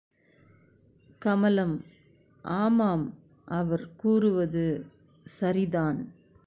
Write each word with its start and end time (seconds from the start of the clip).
கமலம் 1.19 1.75
ஆமாம் 2.41 3.13
அவர் 3.45 3.89
கூறுவது 3.97 4.85
சரிதான். 5.25 5.99